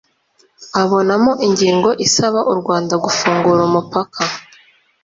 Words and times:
abonamo 0.81 1.31
ingingo 1.47 1.89
isaba 2.05 2.39
u 2.51 2.53
rwanda 2.59 2.93
gufungura 3.03 3.61
umupaka 3.69 4.21